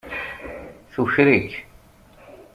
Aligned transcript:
Tuker-ik. 0.91 1.51